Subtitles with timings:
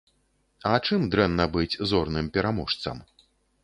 [0.69, 3.09] А чым дрэнна быць зорным пераможцам?